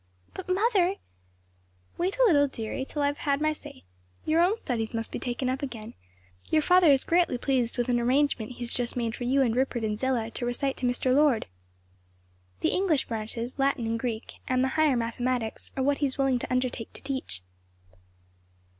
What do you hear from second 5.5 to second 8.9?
again. Your father is greatly pleased with an arrangement he has